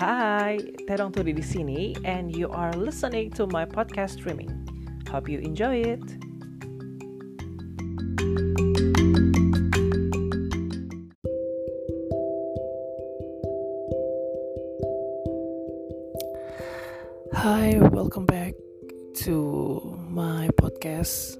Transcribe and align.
Hai, 0.00 0.56
Terong 0.88 1.12
Turi 1.12 1.36
di 1.36 1.44
sini 1.44 1.92
and 2.08 2.32
you 2.32 2.48
are 2.48 2.72
listening 2.72 3.28
to 3.36 3.44
my 3.44 3.68
podcast 3.68 4.16
streaming. 4.16 4.48
Hope 5.12 5.28
you 5.28 5.44
enjoy 5.44 5.84
it. 5.84 6.00
Hi, 17.36 17.76
welcome 17.92 18.24
back 18.24 18.56
to 19.28 19.36
my 20.08 20.48
podcast. 20.56 21.36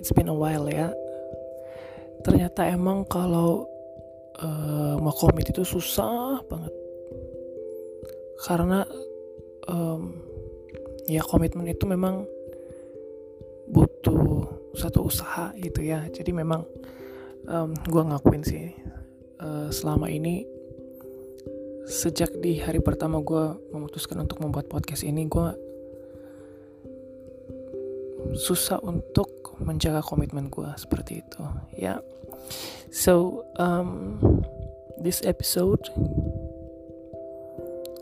It's 0.00 0.08
been 0.08 0.32
a 0.32 0.36
while 0.40 0.72
ya. 0.72 0.88
Ternyata 2.24 2.64
emang 2.64 3.04
kalau 3.12 3.68
uh, 4.40 4.96
mau 4.96 5.12
komit 5.12 5.52
itu 5.52 5.68
susah 5.68 6.40
banget 6.48 6.79
karena 8.44 8.88
um, 9.68 10.16
ya 11.10 11.20
komitmen 11.26 11.68
itu 11.68 11.84
memang 11.84 12.24
butuh 13.68 14.48
satu 14.74 15.06
usaha 15.06 15.52
gitu 15.58 15.82
ya 15.84 16.06
jadi 16.10 16.30
memang 16.32 16.64
um, 17.50 17.74
gue 17.74 18.02
ngakuin 18.02 18.42
sih 18.46 18.72
uh, 19.42 19.68
selama 19.68 20.08
ini 20.08 20.46
sejak 21.90 22.30
di 22.38 22.62
hari 22.62 22.78
pertama 22.78 23.18
gue 23.18 23.58
memutuskan 23.74 24.22
untuk 24.22 24.38
membuat 24.38 24.70
podcast 24.70 25.02
ini 25.02 25.26
gue 25.26 25.48
susah 28.38 28.78
untuk 28.78 29.58
menjaga 29.58 29.98
komitmen 30.06 30.46
gue 30.46 30.70
seperti 30.78 31.26
itu 31.26 31.42
ya 31.74 31.98
yeah. 31.98 31.98
so 32.94 33.42
um, 33.58 34.22
this 35.02 35.18
episode 35.26 35.82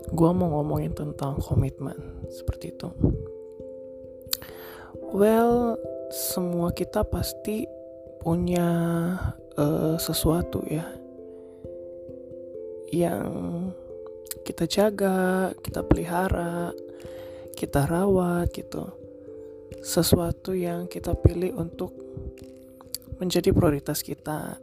gue 0.09 0.29
mau 0.33 0.49
ngomongin 0.59 0.93
tentang 0.93 1.37
komitmen 1.37 2.25
seperti 2.33 2.73
itu. 2.73 2.89
Well, 5.09 5.77
semua 6.09 6.73
kita 6.73 7.05
pasti 7.05 7.65
punya 8.21 8.69
uh, 9.57 9.95
sesuatu 9.97 10.65
ya 10.67 10.85
yang 12.89 13.29
kita 14.45 14.65
jaga, 14.65 15.53
kita 15.61 15.85
pelihara, 15.85 16.73
kita 17.53 17.85
rawat 17.85 18.49
gitu. 18.53 18.89
Sesuatu 19.85 20.57
yang 20.57 20.89
kita 20.89 21.13
pilih 21.13 21.53
untuk 21.55 21.93
menjadi 23.21 23.53
prioritas 23.53 24.01
kita 24.01 24.57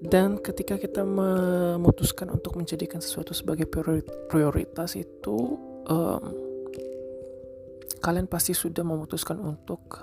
dan 0.00 0.40
ketika 0.40 0.80
kita 0.80 1.04
memutuskan 1.04 2.32
untuk 2.32 2.56
menjadikan 2.56 3.04
sesuatu 3.04 3.36
sebagai 3.36 3.68
prioritas 4.32 4.96
itu 4.96 5.60
um, 5.84 6.24
kalian 8.00 8.24
pasti 8.24 8.56
sudah 8.56 8.80
memutuskan 8.80 9.36
untuk 9.44 10.00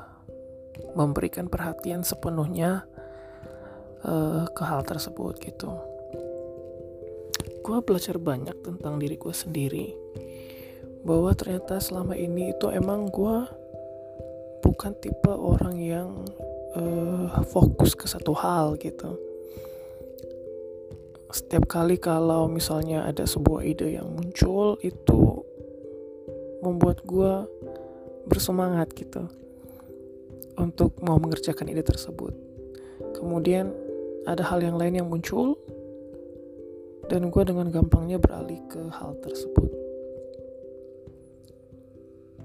memberikan 0.93 1.49
perhatian 1.49 2.05
sepenuhnya 2.05 2.85
uh, 4.05 4.45
ke 4.53 4.61
hal 4.61 4.85
tersebut 4.85 5.41
gitu. 5.41 5.73
Gue 7.65 7.81
belajar 7.81 8.21
banyak 8.21 8.53
tentang 8.61 9.01
diri 9.01 9.17
gue 9.17 9.33
sendiri 9.33 9.97
bahwa 11.01 11.33
ternyata 11.33 11.81
selama 11.81 12.13
ini 12.13 12.53
itu 12.53 12.69
emang 12.69 13.09
gue 13.09 13.37
bukan 14.61 14.93
tipe 15.01 15.33
orang 15.33 15.73
yang 15.81 16.21
uh, 16.77 17.41
fokus 17.49 17.97
ke 17.97 18.05
satu 18.05 18.37
hal 18.37 18.77
gitu 18.77 19.26
setiap 21.27 21.67
kali 21.67 21.99
kalau 21.99 22.47
misalnya 22.47 23.03
ada 23.03 23.27
sebuah 23.27 23.67
ide 23.67 23.99
yang 23.99 24.07
muncul 24.15 24.79
itu 24.79 25.43
membuat 26.63 27.03
gue 27.03 27.43
bersemangat 28.27 28.91
gitu 28.95 29.27
untuk 30.55 30.99
mau 31.03 31.19
mengerjakan 31.19 31.67
ide 31.67 31.83
tersebut. 31.83 32.31
Kemudian 33.15 33.71
ada 34.27 34.43
hal 34.43 34.63
yang 34.63 34.79
lain 34.79 35.03
yang 35.03 35.07
muncul 35.07 35.59
dan 37.07 37.31
gue 37.31 37.43
dengan 37.43 37.71
gampangnya 37.71 38.19
beralih 38.19 38.59
ke 38.67 38.81
hal 38.91 39.15
tersebut. 39.23 39.71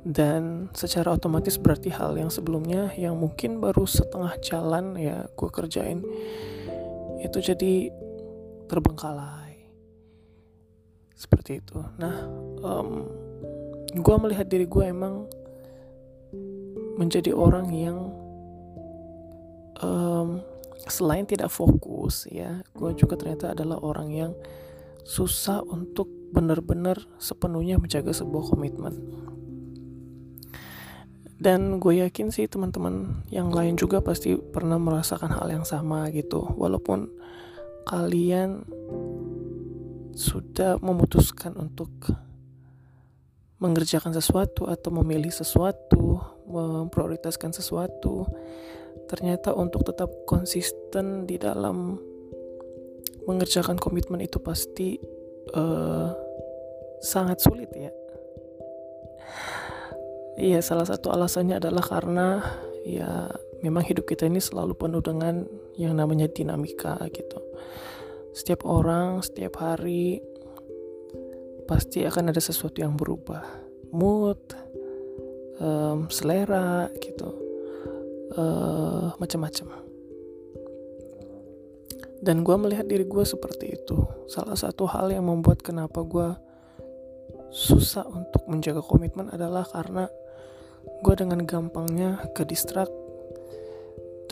Dan 0.03 0.67
secara 0.75 1.15
otomatis 1.15 1.55
berarti 1.55 1.87
hal 1.95 2.19
yang 2.19 2.27
sebelumnya 2.27 2.91
yang 2.99 3.15
mungkin 3.15 3.63
baru 3.63 3.87
setengah 3.87 4.35
jalan 4.43 4.99
ya 4.99 5.31
gue 5.31 5.47
kerjain 5.47 6.03
itu 7.23 7.39
jadi 7.39 8.02
terbengkalai. 8.67 9.71
Seperti 11.15 11.63
itu. 11.63 11.79
Nah 11.99 12.27
um, 12.63 13.07
gue 13.93 14.17
melihat 14.19 14.47
diri 14.49 14.67
gue 14.67 14.85
emang 14.89 15.27
menjadi 16.99 17.33
orang 17.33 17.73
yang 17.73 17.99
um, 19.81 20.41
selain 20.89 21.25
tidak 21.25 21.49
fokus 21.53 22.27
ya 22.27 22.59
gue 22.75 22.91
juga 22.99 23.15
ternyata 23.15 23.55
adalah 23.55 23.79
orang 23.81 24.09
yang 24.11 24.33
susah 25.03 25.63
untuk 25.63 26.11
benar-benar 26.33 26.97
sepenuhnya 27.21 27.77
menjaga 27.77 28.15
sebuah 28.15 28.55
komitmen. 28.55 28.95
Dan 31.43 31.83
gue 31.83 31.99
yakin 32.07 32.31
sih 32.31 32.47
teman-teman 32.47 33.27
yang 33.27 33.51
lain 33.51 33.75
juga 33.75 33.99
pasti 33.99 34.39
pernah 34.39 34.79
merasakan 34.79 35.35
hal 35.35 35.51
yang 35.51 35.67
sama 35.67 36.07
gitu. 36.15 36.47
Walaupun 36.55 37.11
kalian 37.85 38.67
sudah 40.13 40.77
memutuskan 40.79 41.57
untuk 41.57 41.91
mengerjakan 43.63 44.11
sesuatu 44.11 44.67
atau 44.67 44.91
memilih 44.91 45.31
sesuatu, 45.31 46.19
memprioritaskan 46.51 47.55
sesuatu, 47.55 48.27
ternyata 49.07 49.55
untuk 49.55 49.87
tetap 49.87 50.11
konsisten 50.27 51.31
di 51.31 51.39
dalam 51.39 51.95
mengerjakan 53.23 53.79
komitmen 53.79 54.19
itu 54.19 54.43
pasti 54.43 54.99
uh, 55.55 56.11
sangat 56.99 57.39
sulit 57.39 57.71
ya. 57.71 57.93
Iya, 60.33 60.59
salah 60.65 60.89
satu 60.89 61.15
alasannya 61.15 61.63
adalah 61.63 61.85
karena 61.87 62.43
ya 62.83 63.31
memang 63.63 63.87
hidup 63.87 64.11
kita 64.11 64.27
ini 64.27 64.43
selalu 64.43 64.75
penuh 64.75 64.99
dengan 64.99 65.47
yang 65.79 65.95
namanya 65.95 66.27
dinamika 66.27 66.99
gitu. 67.15 67.39
Setiap 68.33 68.65
orang, 68.65 69.21
setiap 69.21 69.61
hari 69.61 70.25
pasti 71.69 72.05
akan 72.05 72.33
ada 72.33 72.41
sesuatu 72.41 72.81
yang 72.81 72.97
berubah. 72.97 73.45
Mood, 73.93 74.41
um, 75.61 76.09
selera 76.09 76.89
gitu. 76.97 77.29
Uh, 78.33 79.13
macam-macam. 79.21 79.85
Dan 82.23 82.47
gue 82.47 82.57
melihat 82.57 82.89
diri 82.89 83.05
gue 83.05 83.25
seperti 83.27 83.77
itu. 83.77 83.99
Salah 84.31 84.57
satu 84.57 84.89
hal 84.89 85.13
yang 85.13 85.29
membuat 85.29 85.61
kenapa 85.61 86.01
gue 86.07 86.33
susah 87.53 88.09
untuk 88.09 88.49
menjaga 88.49 88.81
komitmen 88.81 89.29
adalah 89.29 89.69
karena 89.69 90.09
gue 91.05 91.15
dengan 91.19 91.45
gampangnya 91.45 92.25
ke 92.33 92.49
distract 92.49 92.95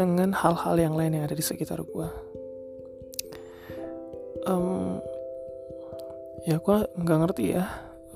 dengan 0.00 0.32
hal-hal 0.32 0.80
yang 0.80 0.96
lain 0.96 1.20
yang 1.20 1.24
ada 1.28 1.36
di 1.36 1.44
sekitar 1.44 1.84
gue 1.84 2.08
um, 4.46 5.00
ya 6.48 6.56
gue 6.56 6.76
nggak 6.96 7.18
ngerti 7.26 7.44
ya 7.56 7.64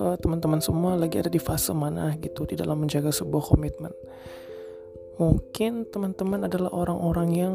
uh, 0.00 0.16
teman-teman 0.16 0.60
semua 0.62 0.96
lagi 0.96 1.20
ada 1.20 1.28
di 1.28 1.42
fase 1.42 1.74
mana 1.76 2.16
gitu 2.20 2.48
di 2.48 2.56
dalam 2.56 2.80
menjaga 2.80 3.12
sebuah 3.12 3.54
komitmen 3.54 3.92
mungkin 5.20 5.86
teman-teman 5.90 6.48
adalah 6.48 6.70
orang-orang 6.74 7.28
yang 7.30 7.54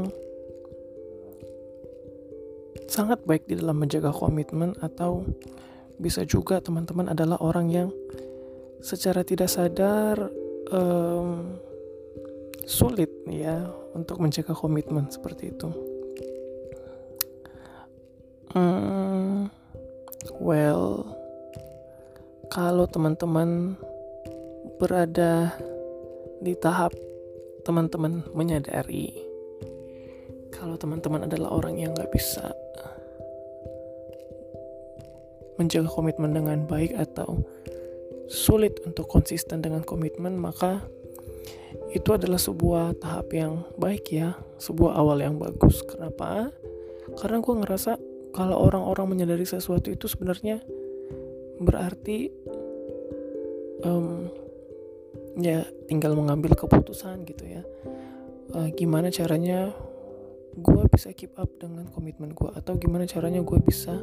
sangat 2.90 3.22
baik 3.24 3.46
di 3.46 3.60
dalam 3.60 3.78
menjaga 3.78 4.10
komitmen 4.10 4.74
atau 4.82 5.28
bisa 6.00 6.24
juga 6.24 6.64
teman-teman 6.64 7.12
adalah 7.12 7.38
orang 7.44 7.68
yang 7.70 7.90
secara 8.80 9.22
tidak 9.28 9.52
sadar 9.52 10.32
um, 10.72 11.60
sulit 12.64 13.12
ya 13.28 13.68
untuk 13.94 14.24
menjaga 14.24 14.56
komitmen 14.56 15.12
seperti 15.12 15.52
itu. 15.52 15.89
Hmm, 18.50 19.46
well, 20.42 21.06
kalau 22.50 22.90
teman-teman 22.90 23.78
berada 24.82 25.54
di 26.42 26.58
tahap 26.58 26.96
teman-teman 27.68 28.26
menyadari 28.34 29.12
kalau 30.50 30.80
teman-teman 30.80 31.28
adalah 31.30 31.54
orang 31.54 31.78
yang 31.78 31.92
nggak 31.94 32.10
bisa 32.10 32.50
menjaga 35.60 35.92
komitmen 35.92 36.32
dengan 36.32 36.64
baik 36.66 36.96
atau 36.96 37.44
sulit 38.32 38.80
untuk 38.88 39.12
konsisten 39.12 39.60
dengan 39.60 39.84
komitmen 39.84 40.40
maka 40.40 40.82
itu 41.94 42.16
adalah 42.16 42.40
sebuah 42.40 42.98
tahap 42.98 43.30
yang 43.36 43.62
baik 43.78 44.10
ya 44.10 44.34
sebuah 44.60 45.00
awal 45.00 45.24
yang 45.24 45.40
bagus. 45.40 45.82
Kenapa? 45.88 46.52
Karena 47.18 47.38
gue 47.42 47.56
ngerasa 47.64 47.92
kalau 48.36 48.62
orang-orang 48.62 49.18
menyadari 49.18 49.46
sesuatu 49.46 49.90
itu 49.90 50.06
sebenarnya 50.06 50.62
berarti 51.60 52.30
um, 53.84 54.30
ya 55.40 55.66
tinggal 55.88 56.16
mengambil 56.16 56.56
keputusan 56.56 57.26
gitu 57.28 57.46
ya. 57.48 57.64
Uh, 58.50 58.74
gimana 58.74 59.14
caranya 59.14 59.70
gue 60.58 60.84
bisa 60.90 61.14
keep 61.14 61.32
up 61.38 61.50
dengan 61.62 61.86
komitmen 61.94 62.34
gue 62.34 62.50
atau 62.58 62.74
gimana 62.82 63.06
caranya 63.06 63.46
gue 63.46 63.60
bisa 63.62 64.02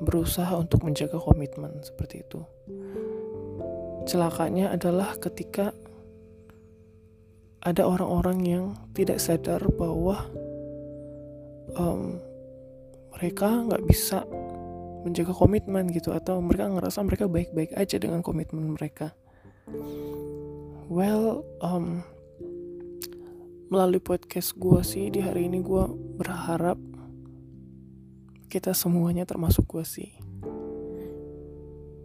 berusaha 0.00 0.54
untuk 0.56 0.86
menjaga 0.86 1.18
komitmen 1.18 1.82
seperti 1.82 2.22
itu. 2.24 2.40
Celakanya 4.08 4.72
adalah 4.72 5.14
ketika 5.20 5.76
ada 7.60 7.84
orang-orang 7.84 8.38
yang 8.40 8.64
tidak 8.96 9.20
sadar 9.20 9.60
bahwa 9.76 10.24
um, 11.76 12.16
mereka 13.20 13.52
nggak 13.52 13.84
bisa 13.84 14.24
menjaga 15.04 15.36
komitmen 15.36 15.92
gitu 15.92 16.16
atau 16.16 16.40
mereka 16.40 16.72
ngerasa 16.72 17.04
mereka 17.04 17.28
baik-baik 17.28 17.76
aja 17.76 18.00
dengan 18.00 18.24
komitmen 18.24 18.72
mereka. 18.72 19.12
Well, 20.88 21.44
um, 21.60 22.00
melalui 23.68 24.00
podcast 24.00 24.56
gue 24.56 24.80
sih 24.80 25.12
di 25.12 25.20
hari 25.20 25.52
ini 25.52 25.60
gue 25.60 25.84
berharap 26.16 26.80
kita 28.48 28.72
semuanya 28.72 29.28
termasuk 29.28 29.68
gue 29.68 29.84
sih. 29.84 30.10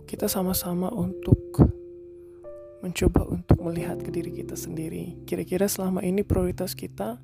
Kita 0.04 0.28
sama-sama 0.28 0.92
untuk 0.92 1.40
mencoba 2.84 3.24
untuk 3.24 3.64
melihat 3.64 4.04
ke 4.04 4.12
diri 4.12 4.36
kita 4.36 4.60
sendiri. 4.60 5.24
Kira-kira 5.24 5.72
selama 5.72 6.04
ini 6.04 6.28
prioritas 6.28 6.76
kita 6.76 7.24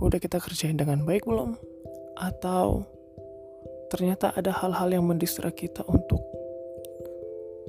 udah 0.00 0.16
kita 0.16 0.40
kerjain 0.40 0.80
dengan 0.80 1.04
baik 1.04 1.28
belum 1.28 1.76
atau 2.16 2.82
ternyata 3.92 4.32
ada 4.34 4.50
hal-hal 4.50 4.90
yang 4.90 5.04
mendistra 5.06 5.52
kita 5.52 5.84
untuk 5.86 6.20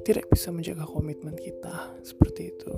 tidak 0.02 0.24
bisa 0.32 0.48
menjaga 0.50 0.88
komitmen 0.88 1.36
kita 1.36 1.94
seperti 2.02 2.50
itu 2.56 2.74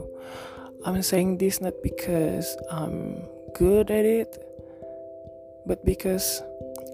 I'm 0.80 0.96
saying 1.04 1.36
this 1.36 1.60
not 1.60 1.76
because 1.84 2.56
I'm 2.72 3.20
good 3.52 3.92
at 3.92 4.08
it, 4.08 4.32
but 5.68 5.84
because 5.84 6.40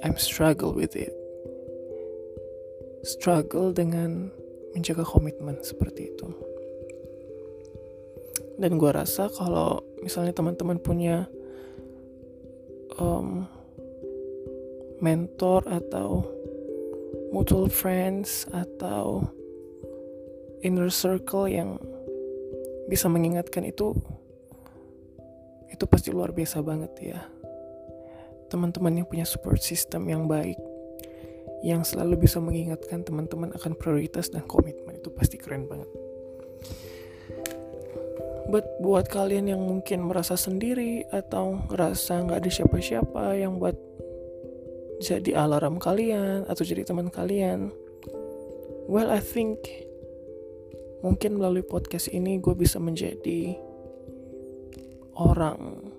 I'm 0.03 0.19
struggle 0.19 0.75
with 0.75 0.99
it. 0.99 1.15
Struggle 3.07 3.71
dengan 3.71 4.35
menjaga 4.75 5.07
komitmen 5.07 5.63
seperti 5.63 6.11
itu. 6.11 6.27
Dan 8.59 8.75
gue 8.75 8.91
rasa 8.91 9.31
kalau 9.31 9.87
misalnya 10.03 10.35
teman-teman 10.35 10.83
punya 10.83 11.31
um, 12.99 13.47
mentor 14.99 15.65
atau 15.69 16.25
mutual 17.35 17.69
friends 17.69 18.49
atau 18.55 19.29
inner 20.65 20.89
circle 20.89 21.47
yang 21.51 21.77
bisa 22.87 23.11
mengingatkan 23.11 23.67
itu 23.67 23.93
itu 25.69 25.85
pasti 25.85 26.15
luar 26.15 26.33
biasa 26.33 26.63
banget 26.65 26.93
ya. 27.03 27.21
Teman-teman 28.47 29.03
yang 29.03 29.07
punya 29.11 29.27
support 29.27 29.59
system 29.61 30.07
yang 30.09 30.31
baik 30.31 30.57
yang 31.67 31.83
selalu 31.83 32.25
bisa 32.25 32.39
mengingatkan 32.39 33.03
teman-teman 33.03 33.51
akan 33.57 33.75
prioritas 33.75 34.31
dan 34.31 34.47
komitmen 34.47 34.97
itu 34.97 35.11
pasti 35.11 35.37
keren 35.37 35.67
banget. 35.67 35.89
But 38.47 38.79
buat 38.79 39.11
kalian 39.11 39.51
yang 39.51 39.63
mungkin 39.67 40.07
merasa 40.07 40.39
sendiri 40.39 41.03
atau 41.11 41.67
ngerasa 41.67 42.23
nggak 42.23 42.39
ada 42.47 42.51
siapa-siapa 42.51 43.35
yang 43.35 43.59
buat 43.59 43.75
jadi 45.01 45.45
alarm 45.45 45.77
kalian 45.77 46.49
atau 46.49 46.63
jadi 46.65 46.87
teman 46.87 47.13
kalian, 47.13 47.73
well 48.89 49.13
I 49.13 49.21
think 49.21 49.61
mungkin 51.05 51.37
melalui 51.37 51.63
podcast 51.63 52.09
ini 52.11 52.41
gue 52.41 52.57
bisa 52.57 52.81
menjadi 52.81 53.55
orang 55.17 55.93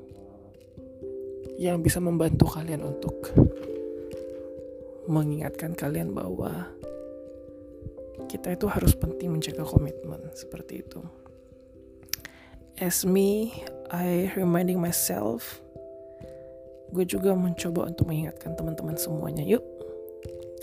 yang 1.58 1.82
bisa 1.82 1.98
membantu 1.98 2.46
kalian 2.54 2.86
untuk 2.86 3.34
mengingatkan 5.10 5.74
kalian 5.74 6.14
bahwa 6.14 6.70
kita 8.28 8.54
itu 8.54 8.68
harus 8.68 8.94
penting 8.94 9.34
menjaga 9.34 9.64
komitmen 9.64 10.20
seperti 10.36 10.84
itu. 10.84 11.02
As 12.78 13.02
me, 13.08 13.50
I 13.90 14.30
reminding 14.38 14.78
myself, 14.78 15.64
gue 16.92 17.06
juga 17.06 17.36
mencoba 17.36 17.92
untuk 17.92 18.08
mengingatkan 18.08 18.56
teman-teman 18.56 18.96
semuanya. 18.96 19.44
Yuk, 19.44 19.64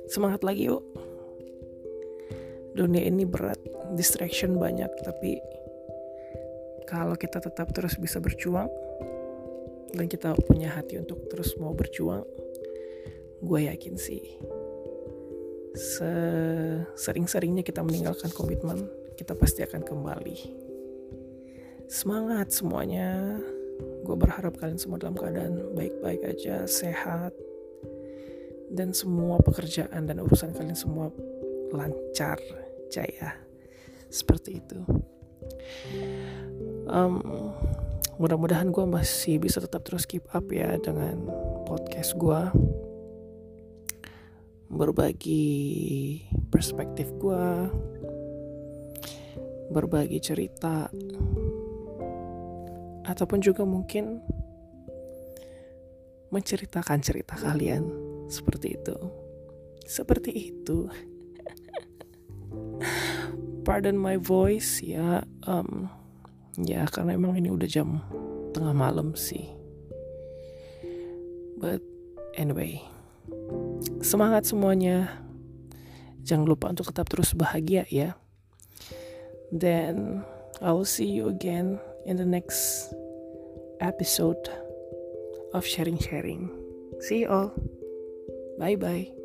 semangat 0.09 0.41
lagi 0.44 0.69
yuk. 0.73 0.85
Dunia 2.75 3.06
ini 3.06 3.23
berat, 3.23 3.61
distraction 3.94 4.59
banyak 4.59 4.91
tapi 5.06 5.38
kalau 6.85 7.17
kita 7.17 7.41
tetap 7.41 7.71
terus 7.73 7.97
bisa 7.97 8.21
berjuang 8.21 8.69
dan 9.94 10.06
kita 10.11 10.35
punya 10.47 10.75
hati 10.75 10.99
untuk 10.99 11.31
terus 11.31 11.55
mau 11.56 11.73
berjuang 11.73 12.26
gue 13.44 13.61
yakin 13.71 13.94
sih 13.94 14.23
sering-seringnya 16.99 17.67
kita 17.67 17.82
meninggalkan 17.82 18.31
komitmen 18.31 18.91
kita 19.15 19.35
pasti 19.38 19.62
akan 19.62 19.82
kembali 19.82 20.38
semangat 21.87 22.50
semuanya 22.50 23.38
gue 24.05 24.17
berharap 24.21 24.61
kalian 24.61 24.77
semua 24.77 25.01
dalam 25.01 25.17
keadaan 25.17 25.73
baik-baik 25.73 26.23
aja 26.29 26.69
sehat. 26.69 27.33
Dan 28.69 28.93
semua 28.93 29.41
pekerjaan 29.41 30.05
dan 30.05 30.21
urusan 30.21 30.53
kalian 30.53 30.77
semua 30.77 31.09
lancar 31.73 32.37
jaya. 32.93 33.35
Seperti 34.12 34.61
itu. 34.61 34.81
Um, 36.85 37.19
mudah-mudahan 38.21 38.71
gue 38.71 38.85
masih 38.87 39.43
bisa 39.43 39.59
tetap 39.59 39.83
terus 39.83 40.07
keep 40.07 40.23
up 40.31 40.47
ya 40.53 40.79
dengan 40.79 41.27
podcast 41.67 42.15
gue 42.15 42.41
berbagi 44.71 45.47
perspektif 46.50 47.11
gue 47.19 47.45
berbagi 49.71 50.19
cerita 50.23 50.91
ataupun 53.05 53.41
juga 53.45 53.62
mungkin 53.62 54.21
menceritakan 56.33 56.99
cerita 57.05 57.39
kalian 57.39 57.87
seperti 58.27 58.75
itu. 58.81 58.97
Seperti 59.85 60.31
itu. 60.33 60.88
Pardon 63.67 63.97
my 63.97 64.19
voice 64.19 64.83
ya 64.83 65.25
um, 65.47 65.88
ya 66.61 66.85
karena 66.90 67.17
emang 67.17 67.38
ini 67.38 67.52
udah 67.52 67.69
jam 67.69 68.02
tengah 68.50 68.75
malam 68.75 69.14
sih. 69.14 69.47
But 71.61 71.81
anyway 72.35 72.83
semangat 74.05 74.49
semuanya. 74.49 75.09
Jangan 76.25 76.49
lupa 76.49 76.73
untuk 76.73 76.88
tetap 76.88 77.09
terus 77.12 77.37
bahagia 77.37 77.85
ya. 77.93 78.17
Then 79.52 80.25
I'll 80.64 80.88
see 80.88 81.09
you 81.09 81.28
again 81.28 81.76
in 82.09 82.17
the 82.17 82.25
next 82.25 82.88
episode 83.85 84.49
of 85.53 85.67
sharing 85.67 85.99
sharing. 85.99 86.50
See 87.00 87.21
you 87.21 87.29
all. 87.29 87.53
Bye 88.59 88.76
bye 88.76 89.24